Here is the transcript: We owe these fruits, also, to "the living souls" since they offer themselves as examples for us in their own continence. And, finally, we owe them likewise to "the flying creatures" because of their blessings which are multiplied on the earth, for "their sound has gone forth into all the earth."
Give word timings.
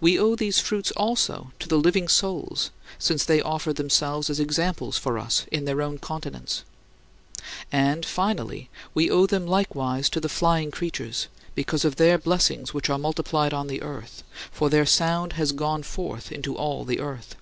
We 0.00 0.18
owe 0.18 0.34
these 0.34 0.60
fruits, 0.60 0.92
also, 0.92 1.52
to 1.58 1.68
"the 1.68 1.76
living 1.76 2.08
souls" 2.08 2.70
since 2.98 3.22
they 3.22 3.42
offer 3.42 3.74
themselves 3.74 4.30
as 4.30 4.40
examples 4.40 4.96
for 4.96 5.18
us 5.18 5.44
in 5.52 5.66
their 5.66 5.82
own 5.82 5.98
continence. 5.98 6.64
And, 7.70 8.06
finally, 8.06 8.70
we 8.94 9.10
owe 9.10 9.26
them 9.26 9.46
likewise 9.46 10.08
to 10.08 10.20
"the 10.20 10.30
flying 10.30 10.70
creatures" 10.70 11.26
because 11.54 11.84
of 11.84 11.96
their 11.96 12.16
blessings 12.16 12.72
which 12.72 12.88
are 12.88 12.96
multiplied 12.96 13.52
on 13.52 13.66
the 13.66 13.82
earth, 13.82 14.22
for 14.50 14.70
"their 14.70 14.86
sound 14.86 15.34
has 15.34 15.52
gone 15.52 15.82
forth 15.82 16.32
into 16.32 16.56
all 16.56 16.86
the 16.86 17.00
earth." 17.00 17.36